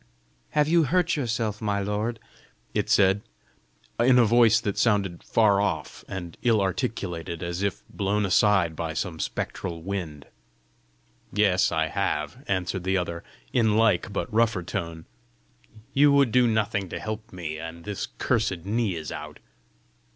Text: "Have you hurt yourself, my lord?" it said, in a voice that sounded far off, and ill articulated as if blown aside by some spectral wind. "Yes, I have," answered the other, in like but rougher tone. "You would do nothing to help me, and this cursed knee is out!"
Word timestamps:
"Have 0.57 0.67
you 0.67 0.85
hurt 0.85 1.15
yourself, 1.15 1.61
my 1.61 1.79
lord?" 1.79 2.19
it 2.73 2.89
said, 2.89 3.21
in 3.99 4.17
a 4.17 4.25
voice 4.25 4.59
that 4.59 4.79
sounded 4.79 5.23
far 5.23 5.61
off, 5.61 6.03
and 6.07 6.37
ill 6.41 6.59
articulated 6.59 7.43
as 7.43 7.61
if 7.61 7.83
blown 7.87 8.25
aside 8.25 8.75
by 8.75 8.95
some 8.95 9.19
spectral 9.19 9.83
wind. 9.83 10.25
"Yes, 11.31 11.71
I 11.71 11.85
have," 11.85 12.43
answered 12.47 12.83
the 12.83 12.97
other, 12.97 13.23
in 13.53 13.77
like 13.77 14.11
but 14.11 14.33
rougher 14.33 14.63
tone. 14.63 15.05
"You 15.93 16.11
would 16.13 16.31
do 16.31 16.47
nothing 16.47 16.89
to 16.89 16.99
help 16.99 17.31
me, 17.31 17.59
and 17.59 17.83
this 17.83 18.07
cursed 18.17 18.65
knee 18.65 18.95
is 18.95 19.11
out!" 19.11 19.37